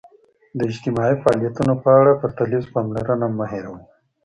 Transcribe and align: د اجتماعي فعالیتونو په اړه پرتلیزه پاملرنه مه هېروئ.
د 0.57 0.59
اجتماعي 0.71 1.15
فعالیتونو 1.21 1.73
په 1.83 1.89
اړه 1.99 2.11
پرتلیزه 2.21 2.69
پاملرنه 2.73 3.27
مه 3.37 3.45
هېروئ. 3.51 3.81